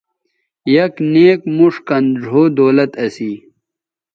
یک 0.75 0.93
نیک 1.11 1.41
موݜ 1.55 1.75
کَن 1.87 2.03
ڙھؤ 2.23 2.41
دولت 2.57 2.91
اسی 3.03 3.31